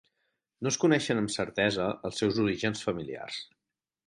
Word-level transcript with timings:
No 0.65 0.71
es 0.71 0.79
coneixen 0.83 1.21
amb 1.23 1.33
certesa 1.35 1.91
els 2.09 2.19
seus 2.23 2.41
orígens 2.47 2.83
familiars. 2.89 3.41